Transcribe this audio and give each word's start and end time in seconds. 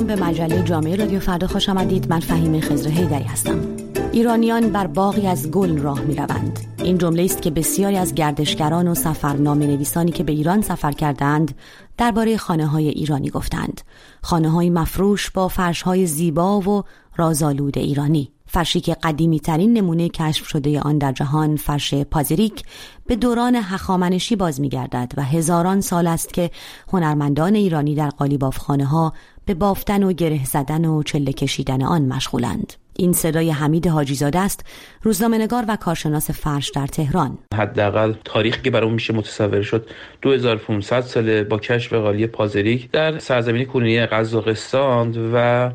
سلام 0.00 0.16
به 0.16 0.24
مجله 0.24 0.62
جامعه 0.62 0.96
رادیو 0.96 1.20
فردا 1.20 1.46
خوش 1.46 1.68
آمدید 1.68 2.10
من 2.10 2.20
فهیم 2.20 2.60
خزر 2.60 2.90
هیدری 2.90 3.24
هستم 3.24 3.60
ایرانیان 4.12 4.70
بر 4.70 4.86
باقی 4.86 5.26
از 5.26 5.50
گل 5.50 5.78
راه 5.78 6.00
می 6.00 6.14
روند. 6.14 6.60
این 6.78 6.98
جمله 6.98 7.24
است 7.24 7.42
که 7.42 7.50
بسیاری 7.50 7.96
از 7.96 8.14
گردشگران 8.14 8.88
و 8.88 8.94
سفرنامه 8.94 9.66
نویسانی 9.66 10.12
که 10.12 10.24
به 10.24 10.32
ایران 10.32 10.62
سفر 10.62 10.92
کردند 10.92 11.54
درباره 11.98 12.36
خانه 12.36 12.66
های 12.66 12.88
ایرانی 12.88 13.30
گفتند. 13.30 13.80
خانه 14.22 14.50
های 14.50 14.70
مفروش 14.70 15.30
با 15.30 15.48
فرش 15.48 15.82
های 15.82 16.06
زیبا 16.06 16.60
و 16.60 16.82
رازآلود 17.16 17.78
ایرانی. 17.78 18.32
فرشی 18.52 18.80
که 18.80 18.94
قدیمی 18.94 19.40
ترین 19.40 19.72
نمونه 19.72 20.08
کشف 20.08 20.46
شده 20.46 20.80
آن 20.80 20.98
در 20.98 21.12
جهان 21.12 21.56
فرش 21.56 21.94
پازریک 21.94 22.62
به 23.06 23.16
دوران 23.16 23.54
هخامنشی 23.54 24.36
باز 24.36 24.60
میگردد 24.60 25.12
و 25.16 25.22
هزاران 25.22 25.80
سال 25.80 26.06
است 26.06 26.34
که 26.34 26.50
هنرمندان 26.92 27.54
ایرانی 27.54 27.94
در 27.94 28.08
قالیباف 28.08 28.58
خانه 28.58 28.84
ها 28.84 29.12
به 29.50 29.54
بافتن 29.54 30.02
و 30.02 30.12
گره 30.12 30.44
زدن 30.44 30.84
و 30.84 31.02
چله 31.02 31.32
کشیدن 31.32 31.82
آن 31.82 32.02
مشغولند. 32.02 32.72
این 32.96 33.12
صدای 33.12 33.50
حمید 33.50 33.86
حاجیزاده 33.86 34.38
است 34.38 34.64
روزنامه‌نگار 35.02 35.64
و 35.68 35.76
کارشناس 35.76 36.30
فرش 36.30 36.70
در 36.70 36.86
تهران. 36.86 37.38
حداقل 37.54 38.14
تاریخی 38.24 38.62
که 38.62 38.70
برای 38.70 38.90
میشه 38.90 39.12
متصور 39.12 39.62
شد 39.62 39.86
2500 40.22 41.00
ساله 41.00 41.44
با 41.44 41.58
کشف 41.58 41.92
قالی 41.92 42.26
پازریک 42.26 42.90
در 42.90 43.18
سرزمین 43.18 43.64
کنونی 43.64 44.06
قزاقستان 44.06 45.32
و 45.34 45.70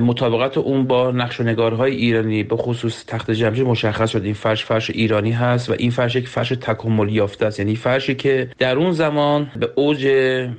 مطابقت 0.00 0.58
اون 0.58 0.86
با 0.86 1.10
نقش 1.10 1.40
و 1.40 1.42
نگارهای 1.42 1.94
ایرانی 1.96 2.42
به 2.42 2.56
خصوص 2.56 3.04
تخت 3.06 3.30
جمشید 3.30 3.66
مشخص 3.66 4.10
شد. 4.10 4.24
این 4.24 4.34
فرش 4.34 4.64
فرش 4.64 4.90
ایرانی 4.90 5.30
هست 5.30 5.70
و 5.70 5.74
این 5.78 5.90
فرش 5.90 6.16
یک 6.16 6.28
فرش 6.28 6.48
تکاملی 6.48 7.12
یافته 7.12 7.46
است. 7.46 7.58
یعنی 7.58 7.76
فرشی 7.76 8.14
که 8.14 8.50
در 8.58 8.76
اون 8.76 8.92
زمان 8.92 9.50
به 9.60 9.70
اوج 9.74 10.08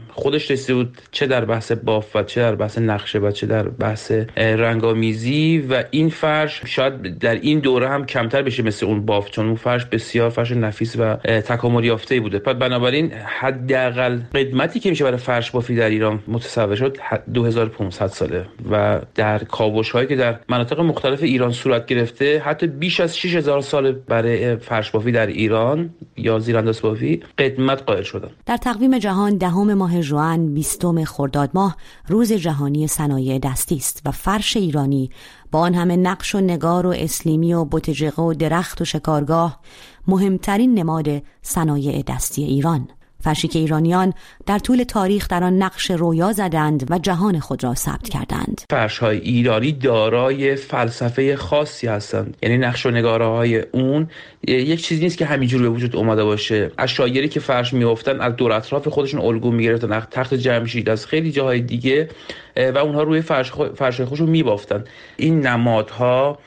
خودش 0.10 0.52
رسیده 0.52 0.73
بود 0.73 0.98
چه 1.12 1.28
در 1.28 1.45
بحث 1.45 1.72
بافت 1.72 2.16
و 2.16 2.23
چه 2.23 2.42
در 2.42 2.56
بحث 2.56 2.78
نقشه 2.78 3.20
و 3.20 3.32
چه 3.32 3.48
در 3.48 3.64
بحث 3.70 4.12
رنگامیزی 4.38 5.66
و 5.70 5.79
این 5.92 6.10
فرش 6.10 6.62
شاید 6.66 7.20
در 7.20 7.36
این 7.36 7.60
دوره 7.60 7.90
هم 7.90 8.06
کمتر 8.06 8.42
بشه 8.42 8.64
مثل 8.64 8.86
اون 8.86 9.06
بافت 9.06 9.32
چون 9.32 9.46
اون 9.46 9.56
فرش 9.56 9.86
بسیار 9.86 10.30
فرش 10.30 10.52
نفیس 10.52 10.96
و 11.00 11.16
تکامل 11.16 11.86
یافته 11.86 12.20
بوده. 12.20 12.40
پس 12.40 12.56
بنابراین 12.56 13.12
حداقل 13.12 14.20
قدمتی 14.36 14.80
که 14.80 14.90
میشه 14.90 15.04
برای 15.04 15.18
فرش 15.18 15.52
بافی 15.52 15.76
در 15.76 15.90
ایران 15.90 16.20
متصور 16.28 16.76
شد 16.76 16.98
2500 17.34 18.08
ساله 18.08 18.46
و 18.72 19.02
در 19.16 19.44
کاوش 19.44 19.92
هایی 19.92 20.08
که 20.08 20.16
در 20.16 20.40
مناطق 20.50 20.80
مختلف 20.80 21.24
ایران 21.24 21.52
صورت 21.52 21.86
گرفته 21.86 22.40
حتی 22.40 22.68
بیش 22.68 23.00
از 23.00 23.18
6000 23.18 23.62
سال 23.62 23.92
برای 23.92 24.56
فرش 24.56 24.92
بافی 24.92 25.12
در 25.12 25.28
ایران 25.28 25.90
یا 26.18 26.40
زیرانداز 26.40 26.82
بافی 26.82 27.24
قدمت 27.38 27.84
قائل 27.84 28.04
شدن. 28.04 28.30
در 28.46 28.58
تقویم 28.58 28.98
جهان 28.98 29.38
دهم 29.38 29.74
ماه 29.74 30.02
ژوئن 30.02 30.54
20 30.54 31.04
خرداد 31.06 31.50
ماه 31.54 31.78
روز 32.08 32.34
جهانی 32.34 32.88
صنایع 32.88 33.40
دستی 33.40 33.76
است 33.76 34.02
و 34.06 34.12
فرش 34.12 34.58
ایرانی 34.58 35.10
با 35.52 35.59
آن 35.59 35.73
همه 35.73 35.95
نقش 35.95 36.36
و 36.36 36.39
نگار 36.39 36.86
و 36.86 36.89
اسلیمی 36.89 37.53
و 37.53 37.66
بتجقه 37.66 38.22
و 38.22 38.33
درخت 38.33 38.81
و 38.81 38.86
شکارگاه 38.86 39.59
مهمترین 40.08 40.73
نماد 40.73 41.22
صنایع 41.42 42.02
دستی 42.02 42.44
ایران. 42.44 42.88
فرشی 43.22 43.48
که 43.48 43.59
ایرانیان 43.59 44.14
در 44.45 44.59
طول 44.59 44.84
تاریخ 44.84 45.28
در 45.28 45.44
آن 45.44 45.58
نقش 45.58 45.92
رویا 45.92 46.31
زدند 46.31 46.92
و 46.92 46.98
جهان 46.98 47.39
خود 47.39 47.64
را 47.64 47.73
ثبت 47.73 48.09
کردند. 48.09 48.61
فرش 48.70 48.98
های 48.98 49.17
ایرانی 49.17 49.72
دارای 49.72 50.56
فلسفه 50.56 51.36
خاصی 51.36 51.88
هستند. 51.88 52.38
یعنی 52.44 52.58
نقش 52.58 52.86
و 52.86 52.92
نگاره 52.92 53.26
های 53.26 53.64
اون 53.72 54.08
یک 54.48 54.84
چیزی 54.84 55.03
نیست 55.03 55.17
که 55.17 55.26
همینجور 55.26 55.61
به 55.61 55.70
وجود 55.70 55.95
اومده 55.95 56.23
باشه. 56.23 56.72
اشایری 56.78 57.30
که 57.30 57.39
فرش 57.39 57.73
میافتن 57.73 58.22
از 58.22 58.36
دور 58.36 58.52
اطراف 58.52 58.88
خودشون 58.88 59.22
الگو 59.22 59.52
می‌گرفتن 59.52 59.99
تخت 60.11 60.33
جمشید 60.33 60.89
از 60.89 61.05
خیلی 61.05 61.32
جاهای 61.32 61.61
دیگه 61.61 62.10
و 62.58 62.77
اونها 62.77 63.04
روی 63.04 63.21
فرش, 63.21 63.52
فرش 63.52 64.02
خودشون 64.02 64.30
میبافتن. 64.30 64.83
این 65.17 65.48
نمادها 65.48 66.39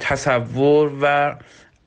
تصور 0.00 0.92
و 1.02 1.36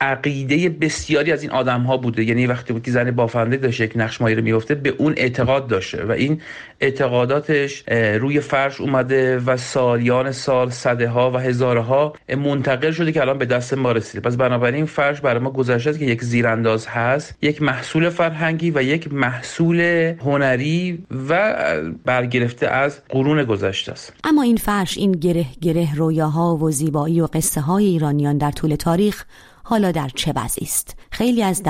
عقیده 0.00 0.68
بسیاری 0.68 1.32
از 1.32 1.42
این 1.42 1.50
آدم 1.50 1.80
ها 1.80 1.96
بوده. 1.96 2.24
یعنی 2.24 2.46
وقتی 2.46 2.72
بود 2.72 2.82
که 2.82 2.90
زن 2.90 3.10
بافنده 3.10 3.56
داشته 3.56 3.84
یک 3.84 3.92
نقش 3.96 4.20
مایی 4.20 4.36
رو 4.36 4.42
میفته 4.42 4.74
به 4.74 4.88
اون 4.88 5.14
اعتقاد 5.16 5.66
داشته 5.66 6.04
و 6.04 6.12
این 6.12 6.40
اعتقاداتش 6.80 7.84
روی 8.20 8.40
فرش 8.40 8.80
اومده 8.80 9.38
و 9.38 9.56
سالیان 9.56 10.32
سال 10.32 10.70
صده 10.70 11.08
ها 11.08 11.30
و 11.30 11.36
هزاره 11.36 11.80
ها 11.80 12.12
منتقل 12.28 12.90
شده 12.90 13.12
که 13.12 13.20
الان 13.20 13.38
به 13.38 13.46
دست 13.46 13.74
ما 13.74 13.92
رسیده. 13.92 14.20
پس 14.20 14.36
بنابراین 14.36 14.86
فرش 14.86 15.20
برای 15.20 15.40
ما 15.40 15.50
گذشته 15.50 15.98
که 15.98 16.04
یک 16.04 16.24
زیرانداز 16.24 16.86
هست 16.86 17.34
یک 17.42 17.62
محصول 17.62 18.10
فرهنگی 18.10 18.70
و 18.70 18.82
یک 18.82 19.12
محصول 19.12 19.80
هنری 20.24 20.98
و 21.28 21.56
برگرفته 22.04 22.66
از 22.68 23.00
قرون 23.08 23.44
گذشته 23.44 23.92
است. 23.92 24.12
اما 24.24 24.42
این 24.42 24.56
فرش 24.56 24.98
این 24.98 25.12
گره 25.12 25.46
گره 25.60 25.96
رویاها 25.96 26.56
و 26.56 26.70
زیبایی 26.70 27.20
و 27.20 27.26
قصه 27.26 27.60
های 27.60 27.84
ایرانیان 27.84 28.38
در 28.38 28.50
طول 28.50 28.74
تاریخ 28.74 29.24
حالا 29.70 29.92
در 29.92 30.10
چه 30.14 30.32
وضعی 30.36 30.66
است؟ 30.66 30.94
خیلی 31.12 31.42
از 31.42 31.62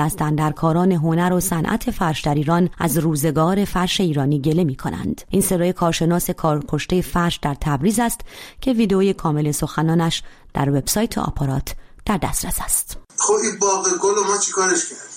کاران 0.55 0.91
هنر 0.91 1.33
و 1.33 1.39
صنعت 1.39 1.91
فرش 1.91 2.21
در 2.21 2.33
ایران 2.33 2.69
از 2.79 2.97
روزگار 2.97 3.65
فرش 3.65 4.01
ایرانی 4.01 4.41
گله 4.41 4.63
می 4.63 4.75
کنند 4.75 5.21
این 5.29 5.41
صدای 5.41 5.73
کارشناس 5.73 6.29
کارکشته 6.29 7.01
فرش 7.01 7.39
در 7.41 7.57
تبریز 7.61 7.99
است 7.99 8.19
که 8.61 8.73
ویدئوی 8.73 9.13
کامل 9.13 9.51
سخنانش 9.51 10.23
در 10.53 10.69
وبسایت 10.69 11.17
آپارات 11.17 11.75
در 12.05 12.17
دسترس 12.17 12.55
است. 12.59 12.97
خب 13.17 13.33
این 13.33 13.59
باغ 13.59 13.89
گل 14.01 14.27
ما 14.27 14.37
چیکارش 14.37 14.89
کرد 14.89 15.09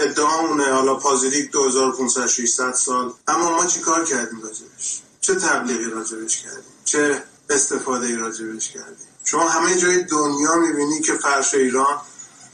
ادعامونه 0.00 0.64
حالا 0.64 0.94
پازیلیک 0.94 1.50
2500 1.50 2.26
600 2.26 2.72
سال. 2.72 3.12
اما 3.28 3.56
ما 3.56 3.66
چیکار 3.66 4.04
کردیم 4.04 4.42
راجبش؟ 4.42 5.00
چه 5.20 5.34
تبلیغی 5.34 5.84
راجبش 5.84 6.42
کردیم؟ 6.42 6.72
چه 6.84 7.22
استفاده 7.50 8.06
ای 8.06 8.16
راجبش 8.16 8.68
کردیم؟ 8.68 9.06
شما 9.24 9.48
همه 9.48 9.76
جای 9.76 10.04
دنیا 10.04 10.56
می‌بینی 10.56 11.00
که 11.00 11.12
فرش 11.12 11.54
ایران 11.54 11.96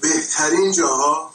بهترین 0.01 0.73
جاها 0.73 1.31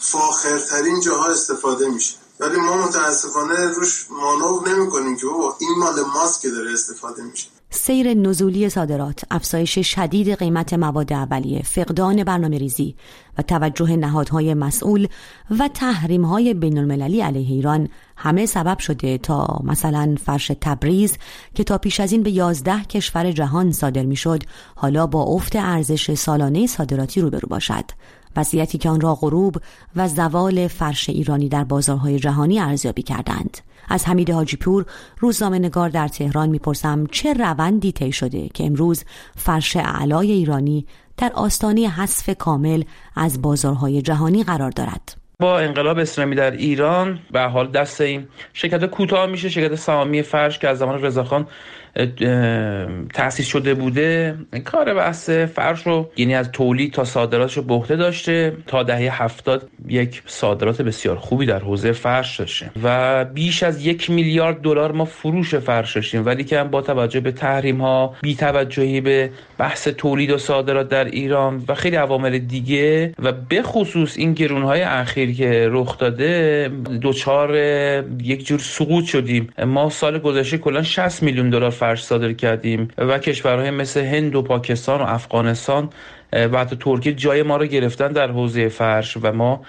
فاخرترین 0.00 1.00
جاها 1.00 1.26
استفاده 1.26 1.88
میشه. 1.88 2.16
ولی 2.40 2.56
ما 2.56 2.76
متاسفانه 2.86 3.66
روش 3.68 4.06
مانور 4.10 4.68
نمی 4.68 4.90
کنیم 4.90 5.16
که 5.16 5.26
بابا 5.26 5.56
این 5.60 5.78
مال 5.78 6.00
ماست 6.00 6.40
که 6.40 6.50
داره 6.50 6.72
استفاده 6.72 7.22
میشه. 7.22 7.48
سیر 7.70 8.14
نزولی 8.14 8.68
صادرات، 8.68 9.24
افزایش 9.30 9.78
شدید 9.78 10.38
قیمت 10.38 10.74
مواد 10.74 11.12
اولیه، 11.12 11.62
فقدان 11.62 12.24
برنامه 12.24 12.58
ریزی 12.58 12.94
و 13.38 13.42
توجه 13.42 13.96
نهادهای 13.96 14.54
مسئول 14.54 15.08
و 15.58 15.68
تحریم 15.68 16.24
های 16.24 16.54
بین 16.54 16.78
المللی 16.78 17.20
علیه 17.20 17.54
ایران. 17.54 17.88
همه 18.16 18.46
سبب 18.46 18.78
شده 18.78 19.18
تا 19.18 19.60
مثلا 19.64 20.14
فرش 20.24 20.52
تبریز 20.60 21.18
که 21.54 21.64
تا 21.64 21.78
پیش 21.78 22.00
از 22.00 22.12
این 22.12 22.22
به 22.22 22.30
11 22.30 22.84
کشور 22.84 23.32
جهان 23.32 23.72
صادر 23.72 24.02
می‌شد 24.02 24.42
حالا 24.74 25.06
با 25.06 25.22
افت 25.22 25.56
ارزش 25.56 26.14
سالانه 26.14 26.66
صادراتی 26.66 27.20
روبرو 27.20 27.48
باشد. 27.48 27.84
وضعیتی 28.36 28.78
که 28.78 28.88
آن 28.88 29.00
را 29.00 29.14
غروب 29.14 29.56
و 29.96 30.08
زوال 30.08 30.68
فرش 30.68 31.08
ایرانی 31.08 31.48
در 31.48 31.64
بازارهای 31.64 32.18
جهانی 32.18 32.60
ارزیابی 32.60 33.02
کردند. 33.02 33.58
از 33.88 34.06
حمید 34.06 34.30
حاجیپور 34.30 34.86
روزنامه 35.18 35.58
نگار 35.58 35.88
در 35.88 36.08
تهران 36.08 36.48
می‌پرسم 36.48 37.06
چه 37.06 37.32
روندی 37.32 37.92
طی 37.92 38.12
شده 38.12 38.48
که 38.48 38.64
امروز 38.64 39.04
فرش 39.36 39.76
اعلای 39.76 40.32
ایرانی 40.32 40.86
در 41.16 41.32
آستانه 41.34 41.88
حذف 41.88 42.30
کامل 42.38 42.82
از 43.16 43.42
بازارهای 43.42 44.02
جهانی 44.02 44.44
قرار 44.44 44.70
دارد؟ 44.70 45.14
با 45.40 45.58
انقلاب 45.58 45.98
اسلامی 45.98 46.36
در 46.36 46.50
ایران 46.50 47.18
به 47.32 47.40
حال 47.40 47.70
دست 47.70 48.00
این 48.00 48.28
شرکت 48.52 48.86
کوتاه 48.86 49.26
میشه 49.26 49.48
شرکت 49.48 49.74
سهامی 49.74 50.22
فرش 50.22 50.58
که 50.58 50.68
از 50.68 50.78
زمان 50.78 51.02
رضاخان 51.02 51.46
تأسیس 53.14 53.46
شده 53.46 53.74
بوده. 53.74 54.38
کار 54.64 54.94
بحث 54.94 55.30
فرش 55.30 55.86
رو 55.86 56.10
یعنی 56.16 56.34
از 56.34 56.52
تولید 56.52 56.92
تا 56.92 57.04
صادراتش 57.04 57.56
رو 57.56 57.62
به 57.62 57.96
داشته 57.96 58.56
تا 58.66 58.82
دهه 58.82 59.22
هفتاد 59.22 59.68
یک 59.88 60.22
صادرات 60.26 60.82
بسیار 60.82 61.16
خوبی 61.16 61.46
در 61.46 61.58
حوزه 61.58 61.92
فرش 61.92 62.40
داشته. 62.40 62.70
و 62.82 63.24
بیش 63.24 63.62
از 63.62 63.86
یک 63.86 64.10
میلیارد 64.10 64.60
دلار 64.60 64.92
ما 64.92 65.04
فروش 65.04 65.54
فرش 65.54 65.94
داشتیم. 65.96 66.26
ولی 66.26 66.44
که 66.44 66.62
با 66.62 66.82
توجه 66.82 67.20
به 67.20 67.32
تحریم 67.32 67.80
ها 67.80 68.14
بی 68.22 68.34
توجهی 68.34 69.00
به 69.00 69.30
بحث 69.58 69.88
تولید 69.88 70.30
و 70.30 70.38
صادرات 70.38 70.88
در 70.88 71.04
ایران 71.04 71.64
و 71.68 71.74
خیلی 71.74 71.96
عوامل 71.96 72.38
دیگه 72.38 73.14
و 73.18 73.32
به 73.32 73.62
خصوص 73.62 74.16
این 74.16 74.32
گرون 74.32 74.62
های 74.62 74.82
اخیر 74.82 75.34
که 75.34 75.68
رخ 75.70 75.98
داده 75.98 76.70
دوچار 77.00 77.54
یک 78.22 78.46
جور 78.46 78.58
سقوط 78.58 79.04
شدیم. 79.04 79.48
ما 79.66 79.90
سال 79.90 80.18
گذشته 80.18 80.58
کلا 80.58 80.82
60 80.82 81.22
میلیون 81.22 81.50
دلار 81.50 81.70
فرش 81.80 82.04
صادر 82.04 82.32
کردیم 82.32 82.88
و 82.98 83.18
کشورهای 83.18 83.70
مثل 83.70 84.00
هند 84.00 84.34
و 84.36 84.42
پاکستان 84.42 85.00
و 85.00 85.04
افغانستان 85.04 85.88
و 86.32 86.58
حتی 86.58 86.76
ترکیه 86.76 87.12
جای 87.12 87.42
ما 87.42 87.56
رو 87.56 87.66
گرفتن 87.66 88.12
در 88.12 88.30
حوزه 88.30 88.68
فرش 88.68 89.16
و 89.22 89.32
ما 89.32 89.60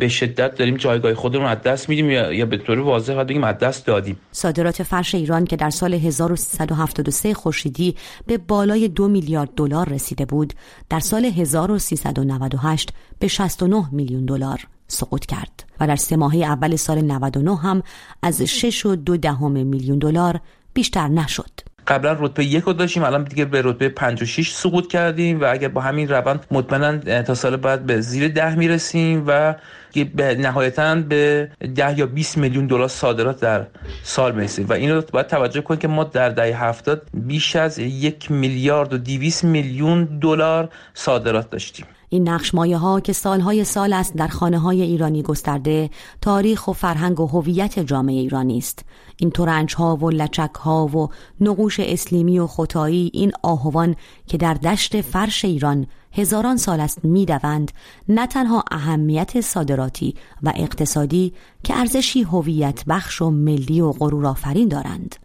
به 0.00 0.08
شدت 0.08 0.54
داریم 0.54 0.76
جایگاه 0.76 1.14
خودمون 1.14 1.46
از 1.46 1.62
دست 1.62 1.88
میدیم 1.88 2.10
یا 2.10 2.46
به 2.46 2.56
طور 2.56 2.78
واضح 2.78 3.14
باید 3.14 3.26
بگیم 3.26 3.44
از 3.44 3.58
دست 3.58 3.86
دادیم. 3.86 4.20
صادرات 4.32 4.82
فرش 4.82 5.14
ایران 5.14 5.44
که 5.44 5.56
در 5.56 5.70
سال 5.70 5.94
1373 5.94 7.34
خورشیدی 7.34 7.96
به 8.26 8.38
بالای 8.38 8.88
دو 8.88 9.08
میلیارد 9.08 9.50
دلار 9.56 9.88
رسیده 9.88 10.24
بود 10.24 10.54
در 10.88 11.00
سال 11.00 11.24
1398 11.24 12.90
به 13.18 13.28
69 13.28 13.84
میلیون 13.92 14.24
دلار 14.24 14.58
سقوط 14.88 15.26
کرد. 15.26 15.64
و 15.80 15.86
در 15.86 15.96
سه 15.96 16.16
ماهه 16.16 16.38
اول 16.38 16.76
سال 16.76 17.00
99 17.00 17.56
هم 17.56 17.82
از 18.22 18.42
6 18.42 18.86
و 18.86 18.96
دو 18.96 19.16
دهم 19.16 19.52
میلیون 19.52 19.98
دلار 19.98 20.40
بیشتر 20.74 21.08
نشد. 21.08 21.50
قبلا 21.86 22.16
رتبه 22.20 22.44
یک 22.44 22.64
رو 22.64 22.72
داشتیم 22.72 23.02
الان 23.02 23.24
دیگه 23.24 23.44
به 23.44 23.62
رتبه 23.64 23.88
5 23.88 24.22
و 24.22 24.26
6 24.26 24.50
سقوط 24.50 24.86
کردیم 24.86 25.40
و 25.40 25.44
اگر 25.52 25.68
با 25.68 25.80
همین 25.80 26.08
روند 26.08 26.46
مطمئنا 26.50 27.22
تا 27.22 27.34
سال 27.34 27.56
بعد 27.56 27.86
به 27.86 28.00
زیر 28.00 28.28
ده 28.28 28.54
می‌رسیم 28.54 29.24
و 29.26 29.54
به 30.14 30.34
نهایتا 30.34 30.94
به 30.94 31.50
10 31.76 31.98
یا 31.98 32.06
20 32.06 32.38
میلیون 32.38 32.66
دلار 32.66 32.88
صادرات 32.88 33.40
در 33.40 33.66
سال 34.02 34.34
می‌رسیم. 34.34 34.66
و 34.68 34.72
این 34.72 34.90
رو 34.90 35.02
باید 35.12 35.26
توجه 35.26 35.60
کنید 35.60 35.80
که 35.80 35.88
ما 35.88 36.04
در 36.04 36.28
دهه 36.28 36.64
70 36.64 37.02
بیش 37.14 37.56
از 37.56 37.78
یک 37.78 38.30
میلیارد 38.30 38.92
و 38.92 38.98
200 38.98 39.44
میلیون 39.44 40.04
دلار 40.04 40.68
صادرات 40.94 41.50
داشتیم. 41.50 41.86
این 42.12 42.28
نقش 42.28 42.54
مایه 42.54 42.76
ها 42.76 43.00
که 43.00 43.12
سالهای 43.12 43.64
سال 43.64 43.92
است 43.92 44.14
در 44.14 44.28
خانه 44.28 44.58
های 44.58 44.82
ایرانی 44.82 45.22
گسترده 45.22 45.90
تاریخ 46.20 46.68
و 46.68 46.72
فرهنگ 46.72 47.20
و 47.20 47.26
هویت 47.26 47.78
جامعه 47.78 48.20
ایرانی 48.20 48.58
است. 48.58 48.84
این 49.16 49.30
تورنج 49.30 49.74
ها 49.74 49.96
و 49.96 50.10
لچک 50.10 50.54
ها 50.54 50.86
و 50.86 51.08
نقوش 51.40 51.80
اسلیمی 51.80 52.38
و 52.38 52.46
خطایی 52.46 53.10
این 53.14 53.32
آهوان 53.42 53.96
که 54.26 54.38
در 54.38 54.54
دشت 54.54 55.00
فرش 55.00 55.44
ایران 55.44 55.86
هزاران 56.12 56.56
سال 56.56 56.80
است 56.80 57.04
می‌دوند 57.04 57.70
نه 58.08 58.26
تنها 58.26 58.64
اهمیت 58.70 59.40
صادراتی 59.40 60.14
و 60.42 60.52
اقتصادی 60.56 61.32
که 61.64 61.76
ارزشی 61.76 62.22
هویت 62.22 62.84
بخش 62.88 63.22
و 63.22 63.30
ملی 63.30 63.80
و 63.80 63.92
غرور 63.92 64.26
آفرین 64.26 64.68
دارند. 64.68 65.16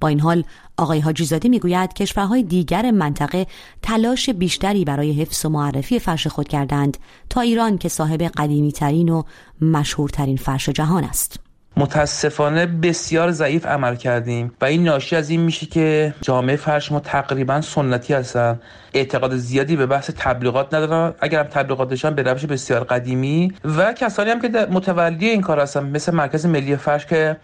با 0.00 0.08
این 0.08 0.20
حال 0.20 0.44
آقای 0.76 1.00
حاجیزاده 1.00 1.48
می‌گوید 1.48 1.92
کشورهای 1.92 2.42
دیگر 2.42 2.90
منطقه 2.90 3.46
تلاش 3.82 4.30
بیشتری 4.30 4.84
برای 4.84 5.12
حفظ 5.12 5.44
و 5.44 5.48
معرفی 5.48 5.98
فرش 5.98 6.26
خود 6.26 6.48
کردند 6.48 6.98
تا 7.30 7.40
ایران 7.40 7.78
که 7.78 7.88
صاحب 7.88 8.22
قدیمی 8.22 8.72
ترین 8.72 9.08
و 9.08 9.22
مشهورترین 9.60 10.36
فرش 10.36 10.68
جهان 10.68 11.04
است. 11.04 11.43
متاسفانه 11.76 12.66
بسیار 12.66 13.30
ضعیف 13.30 13.66
عمل 13.66 13.96
کردیم 13.96 14.52
و 14.60 14.64
این 14.64 14.84
ناشی 14.84 15.16
از 15.16 15.30
این 15.30 15.40
میشه 15.40 15.66
که 15.66 16.14
جامعه 16.20 16.56
فرش 16.56 16.92
ما 16.92 17.00
تقریبا 17.00 17.60
سنتی 17.60 18.14
هستن. 18.14 18.60
اعتقاد 18.94 19.36
زیادی 19.36 19.76
به 19.76 19.86
بحث 19.86 20.10
تبلیغات 20.16 20.74
ندارن. 20.74 21.14
اگر 21.20 21.38
هم 21.38 21.46
تبلیغات 21.46 21.88
داشتن 21.88 22.14
به 22.14 22.22
روش 22.22 22.46
بسیار 22.46 22.84
قدیمی 22.84 23.52
و 23.64 23.92
کسانی 23.92 24.30
هم 24.30 24.40
که 24.40 24.48
متولی 24.48 25.28
این 25.28 25.40
کار 25.40 25.60
هستن 25.60 25.84
مثل 25.84 26.14
مرکز 26.14 26.46
ملی 26.46 26.76
فرش 26.76 27.06
که 27.06 27.36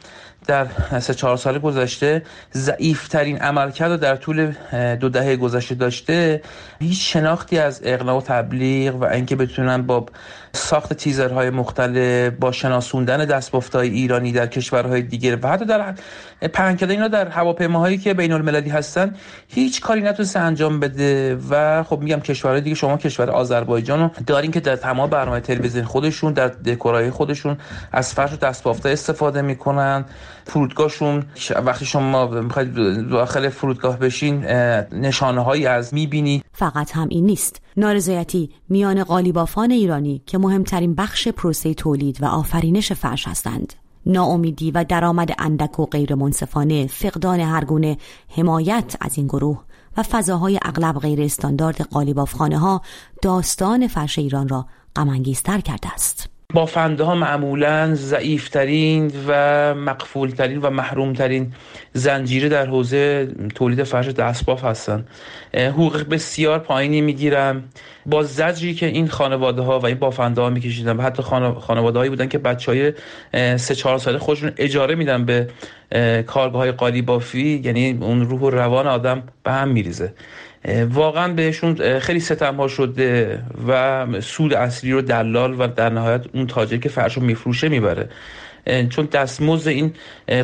در 0.47 0.67
سه 1.01 1.15
چهار 1.15 1.37
سال 1.37 1.59
گذشته 1.59 2.23
ضعیفترین 2.55 3.39
عملکرد 3.39 3.91
رو 3.91 3.97
در 3.97 4.17
طول 4.17 4.53
دو 5.01 5.09
دهه 5.09 5.37
گذشته 5.37 5.75
داشته. 5.75 6.43
هیچ 6.81 7.13
شناختی 7.13 7.59
از 7.59 7.81
اقناع 7.85 8.19
و 8.19 8.21
تبلیغ 8.21 8.95
و 8.97 9.05
اینکه 9.05 9.37
بتونن 9.37 9.83
با 9.83 10.07
ساخت 10.53 10.93
تیزرهای 10.93 11.51
مختلف 11.51 12.33
با 12.41 12.53
شناسوندن 12.53 13.25
دستبافتهای 13.25 13.89
ایرانی 13.89 14.33
در 14.33 14.47
کشورهای 14.47 15.03
دیگر 15.03 15.39
و 15.43 15.49
حتی 15.49 15.65
در 15.65 15.95
پهن 16.53 16.77
کردن 16.77 16.93
اینا 16.93 17.09
در 17.09 17.29
هواپیماهایی 17.29 17.99
که 17.99 18.15
بین 18.15 18.33
المللی 18.33 18.71
هستن 18.71 19.17
هیچ 19.49 19.81
کاری 19.81 20.01
نتونسته 20.01 20.39
انجام 20.39 20.81
بده 20.81 21.39
و 21.51 21.83
خب 21.83 22.01
میگم 22.01 22.21
کشورهای 22.21 22.61
دیگه 22.61 22.75
شما 22.75 22.97
کشور 22.97 23.31
آذربایجان 23.31 24.01
رو 24.01 24.11
دارین 24.27 24.51
که 24.51 24.61
در 24.61 24.77
تمام 24.77 25.11
برنامه 25.11 25.41
تلویزیون 25.41 25.85
خودشون 25.85 26.33
در 26.33 26.49
دکورهای 26.49 27.11
خودشون 27.11 27.57
از 27.93 28.15
فرش 28.15 28.33
و 28.33 28.37
دستبافته 28.37 28.89
استفاده 28.89 29.43
می‌کنن. 29.43 30.05
فرودگاهشون 30.45 31.25
وقتی 31.65 31.87
شما 31.87 32.27
می‌خواید 32.27 32.75
داخل 33.11 33.49
فرودگاه 33.49 33.99
بشین 33.99 34.45
نشانه 34.93 35.45
هایی 35.45 35.67
از 35.67 35.95
می‌بینی. 35.95 36.43
فقط 36.53 36.91
هم 36.93 37.09
این 37.11 37.27
نیست. 37.27 37.61
نارضایتی 37.77 38.51
میان 38.69 39.05
قالیبافان 39.05 39.71
ایرانی 39.71 40.23
که 40.27 40.39
مهمترین 40.39 40.95
بخش 40.95 41.29
پروسه 41.29 41.75
تولید 41.75 42.23
و 42.23 42.27
آفرینش 42.27 42.93
فرش 42.93 43.29
هستند. 43.29 43.73
ناامیدی 44.07 44.71
و 44.71 44.85
درآمد 44.85 45.35
اندک 45.39 45.81
و 45.81 45.87
غیر 45.87 46.15
منصفانه 46.15 46.87
فقدان 46.87 47.41
هرگونه 47.41 47.97
حمایت 48.29 48.97
از 49.01 49.19
این 49.19 49.27
گروه 49.27 49.63
و 49.97 50.03
فضاهای 50.03 50.59
اغلب 50.63 50.99
غیر 50.99 51.23
استاندارد 51.23 51.81
قالیبافخانه 51.81 52.59
ها 52.59 52.83
داستان 53.23 53.89
فرش 53.89 54.19
ایران 54.19 54.49
را 54.49 54.67
غمانگیزتر 54.97 55.61
کرده 55.61 55.93
است. 55.93 56.30
بافنده 56.55 57.05
ها 57.05 57.15
معمولا 57.15 57.95
ضعیفترین 57.95 59.13
و 59.29 59.75
مقفولترین 59.75 60.59
و 60.59 60.71
محرومترین 60.71 61.53
زنجیره 61.93 62.49
در 62.49 62.67
حوزه 62.67 63.29
تولید 63.55 63.83
فرش 63.83 64.09
دستباف 64.09 64.65
هستن. 64.65 65.05
حقوق 65.55 66.09
بسیار 66.09 66.59
پایینی 66.59 67.01
می‌گیرن. 67.01 67.63
با 68.07 68.23
زجری 68.23 68.75
که 68.75 68.87
این 68.87 69.09
خانواده 69.09 69.63
ها 69.63 69.79
و 69.79 69.87
این 69.87 69.99
بافنده 69.99 70.41
ها 70.41 70.51
میکشیدن 70.51 70.97
و 70.97 71.03
حتی 71.03 71.23
خانواده 71.61 71.99
هایی 71.99 72.11
بودن 72.11 72.29
که 72.29 72.39
بچه 72.39 72.73
های 72.73 72.93
سه 73.57 73.75
چهار 73.75 73.99
ساله 73.99 74.19
خودشون 74.19 74.53
اجاره 74.57 74.95
میدن 74.95 75.25
به 75.25 75.49
کارگاه 76.27 76.61
های 76.61 76.73
قالی 76.73 77.03
بافی 77.03 77.63
یعنی 77.65 77.99
اون 78.01 78.21
روح 78.21 78.41
و 78.41 78.51
روان 78.51 78.87
آدم 78.87 79.23
به 79.43 79.53
هم 79.53 79.69
میریزه. 79.69 80.15
واقعا 80.91 81.33
بهشون 81.33 81.99
خیلی 81.99 82.21
ستم 82.21 82.57
ها 82.57 82.69
شده 82.69 83.43
و 83.69 84.07
سود 84.21 84.55
اصلی 84.55 84.93
رو 84.93 85.03
دلال 85.03 85.61
و 85.61 85.67
در 85.67 85.91
نهایت 85.91 86.25
اون 86.35 86.47
تاجر 86.47 86.77
که 86.77 86.89
فرش 86.89 87.15
رو 87.17 87.23
میفروشه 87.23 87.69
می‌بره. 87.69 88.09
چون 88.89 89.05
دستمزد 89.05 89.69
این 89.69 89.93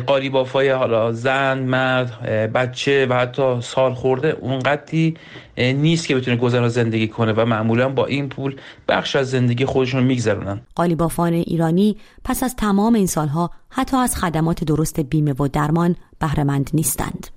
قالیبافای 0.07 0.69
حالا 0.69 1.11
زن 1.11 1.59
مرد 1.59 2.21
بچه 2.53 3.05
و 3.09 3.13
حتی 3.13 3.61
سال 3.61 3.93
خورده 3.93 4.37
اونقدری 4.41 5.17
نیست 5.57 6.07
که 6.07 6.15
بتونه 6.15 6.37
گذرا 6.37 6.69
زندگی 6.69 7.07
کنه 7.07 7.33
و 7.33 7.45
معمولا 7.45 7.89
با 7.89 8.05
این 8.05 8.29
پول 8.29 8.55
بخش 8.87 9.15
از 9.15 9.29
زندگی 9.29 9.65
خودشون 9.65 10.03
میگذرونن. 10.03 10.61
قالیبافان 10.75 11.33
ایرانی 11.33 11.97
پس 12.23 12.43
از 12.43 12.55
تمام 12.55 12.93
این 12.93 13.07
سالها 13.07 13.51
حتی 13.69 13.97
از 13.97 14.15
خدمات 14.15 14.63
درست 14.63 14.99
بیمه 14.99 15.33
و 15.39 15.47
درمان 15.47 15.95
بهرهمند 16.19 16.69
نیستند. 16.73 17.27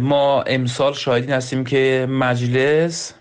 ما 0.00 0.42
امسال 0.42 0.92
شاهدین 0.92 1.30
هستیم 1.30 1.64
که 1.64 2.06
مجلس 2.10 3.14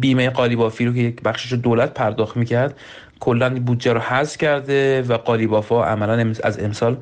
بیمه 0.00 0.30
قالیبافی 0.30 0.84
رو 0.84 0.92
که 0.92 1.00
یک 1.00 1.22
بخشش 1.22 1.52
دولت 1.52 1.94
پرداخت 1.94 2.36
می‌کرد 2.36 2.78
کلا 3.20 3.54
بودجه 3.54 3.92
رو 3.92 4.00
حذف 4.00 4.38
کرده 4.38 5.02
و 5.02 5.16
قالیبافا 5.16 5.84
عملا 5.84 6.34
از 6.42 6.58
امسال 6.58 6.96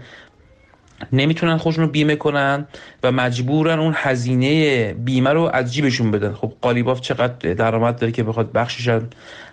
نمی‌تونن 1.13 1.57
خودشون 1.57 1.85
رو 1.85 1.91
بیمه 1.91 2.17
کنن 2.17 2.67
و 3.03 3.13
مجبورن 3.13 3.79
اون 3.79 3.93
هزینه 3.97 4.93
بیمه 4.93 5.31
رو 5.31 5.51
از 5.53 5.75
جیبشون 5.75 6.11
بدن. 6.11 6.33
خب 6.33 6.53
قالیباف 6.61 7.01
چقدر 7.01 7.55
درآمد 7.55 7.99
داره 7.99 8.13
که 8.13 8.23
بخواد 8.23 8.53
بخشش 8.53 8.89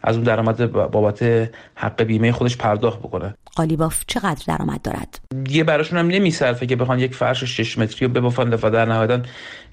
از 0.04 0.16
اون 0.16 0.24
درآمد 0.24 0.72
بابت 0.72 1.50
حق 1.76 2.04
بیمه 2.04 2.32
خودش 2.32 2.58
پرداخت 2.58 3.00
بکنه. 3.00 3.34
قالیباف 3.56 4.04
چقدر 4.08 4.44
درآمد 4.48 4.82
دارد؟ 4.82 5.20
دیگه 5.44 5.64
براشون 5.64 6.00
هم 6.00 6.08
نمیصرفه 6.08 6.66
که 6.66 6.76
بخوان 6.76 7.00
یک 7.00 7.16
فرش 7.16 7.44
6 7.44 7.78
متری 7.78 8.08
رو 8.08 8.14
ببافن 8.14 8.54
و 8.54 8.70
در 8.70 8.86
نهایتا 8.86 9.20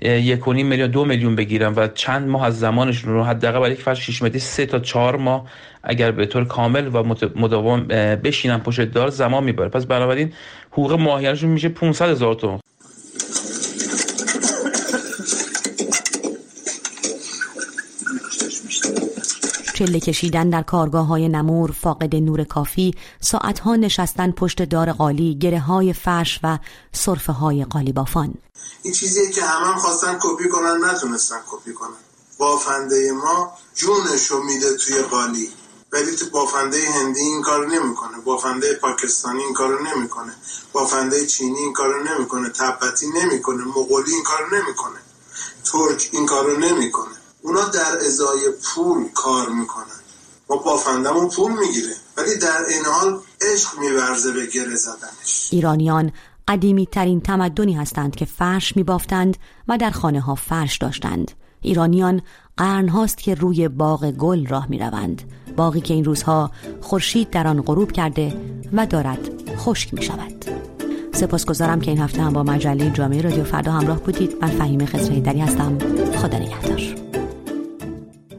یک 0.00 0.48
میلیون 0.48 0.90
دو 0.90 1.04
میلیون 1.04 1.36
بگیرن 1.36 1.72
و 1.76 1.88
چند 1.88 2.28
ماه 2.28 2.44
از 2.44 2.58
زمانشون 2.58 3.12
رو 3.12 3.24
حداقل 3.24 3.58
برای 3.58 3.72
یک 3.72 3.82
فرش 3.82 4.10
6 4.10 4.22
متری 4.22 4.38
سه 4.38 4.66
تا 4.66 4.78
چهار 4.78 5.16
ماه 5.16 5.46
اگر 5.82 6.10
به 6.10 6.26
طور 6.26 6.44
کامل 6.44 6.90
و 6.92 7.02
مداوم 7.36 7.82
بشینن 8.24 8.58
پشت 8.58 8.80
دار 8.80 9.08
زمان 9.08 9.44
می‌بره. 9.44 9.68
پس 9.68 9.86
بنابراین 9.86 10.32
حقوق 10.76 10.92
ماهیانشون 10.92 11.50
میشه 11.50 11.68
500 11.68 12.08
هزار 12.08 12.34
تومان. 12.34 12.60
چله 19.74 20.00
کشیدن 20.00 20.50
در 20.50 20.62
کارگاه 20.62 21.06
های 21.06 21.28
نمور 21.28 21.72
فاقد 21.72 22.16
نور 22.16 22.44
کافی 22.44 22.94
ساعت 23.20 23.58
ها 23.58 23.76
نشستن 23.76 24.30
پشت 24.30 24.62
دار 24.62 24.92
قالی 24.92 25.38
گره 25.38 25.60
های 25.60 25.92
فرش 25.92 26.40
و 26.42 26.58
صرفه 26.92 27.32
های 27.32 27.64
قالی 27.64 27.92
بافان 27.92 28.34
این 28.82 28.94
چیزیه 28.94 29.30
که 29.30 29.42
همه 29.42 29.66
هم 29.66 29.78
خواستن 29.78 30.18
کپی 30.20 30.48
کنن 30.48 30.84
نتونستن 30.84 31.36
کپی 31.50 31.72
کنن. 31.72 31.96
بافنده 32.38 33.12
ما 33.12 33.52
جونشو 33.74 34.42
میده 34.42 34.76
توی 34.76 35.02
قالی. 35.02 35.48
ولی 35.92 36.16
تو 36.16 36.30
بافنده 36.30 36.90
هندی 36.90 37.20
این 37.20 37.42
کار 37.42 37.66
نمی‌کنه. 37.66 38.18
بافنده 38.24 38.74
پاکستانی 38.74 39.42
این 39.42 39.54
کارو 39.54 39.82
نمی‌کنه. 39.82 40.32
بافنده 40.72 41.26
چینی 41.26 41.58
این 41.58 41.72
کارو 41.72 42.04
نمی‌کنه. 42.04 42.48
تبتی 42.48 43.06
نمی‌کنه. 43.06 43.64
مغولی 43.64 44.12
این 44.12 44.22
کارو 44.22 44.56
نمی‌کنه. 44.56 44.98
ترک 45.64 46.08
این 46.12 46.26
کارو 46.26 46.56
نمی‌کنه. 46.56 47.14
اونا 47.42 47.64
در 47.64 47.98
ازای 48.06 48.50
پول 48.64 49.08
کار 49.14 49.48
می‌کنن. 49.48 50.00
ما 50.48 50.56
بافندمون 50.56 51.28
پول 51.28 51.52
می‌گیره. 51.52 51.96
ولی 52.16 52.36
در 52.36 52.64
این 52.68 52.84
حال 52.84 53.20
عشق 53.40 53.78
میورزه 53.78 54.32
به 54.32 54.46
گره 54.46 54.76
زدنش. 54.76 55.48
ایرانیان 55.52 56.12
قدیمی 56.48 56.86
ترین 56.86 57.20
تمدنی 57.20 57.74
هستند 57.74 58.16
که 58.16 58.24
فرش 58.24 58.76
میبافتند 58.76 59.36
و 59.68 59.78
در 59.78 59.90
خانه 59.90 60.20
ها 60.20 60.34
فرش 60.34 60.78
داشتند. 60.78 61.30
ایرانیان 61.66 62.22
قرن 62.56 62.88
هاست 62.88 63.18
که 63.18 63.34
روی 63.34 63.68
باغ 63.68 64.10
گل 64.10 64.46
راه 64.46 64.66
می 64.70 64.78
روند 64.78 65.22
باقی 65.56 65.80
که 65.80 65.94
این 65.94 66.04
روزها 66.04 66.50
خورشید 66.80 67.30
در 67.30 67.46
آن 67.46 67.62
غروب 67.62 67.92
کرده 67.92 68.32
و 68.72 68.86
دارد 68.86 69.18
خشک 69.56 69.94
می 69.94 70.02
شود 70.02 70.44
سپاسگزارم 71.12 71.80
که 71.80 71.90
این 71.90 72.00
هفته 72.00 72.22
هم 72.22 72.32
با 72.32 72.42
مجله 72.42 72.90
جامعه 72.90 73.20
رادیو 73.20 73.44
فردا 73.44 73.72
همراه 73.72 74.00
بودید. 74.00 74.36
من 74.40 74.48
فهیم 74.48 74.86
خسروی 74.86 75.20
دری 75.20 75.40
هستم. 75.40 75.78
خدا 76.16 76.38
نگهدار. 76.38 77.05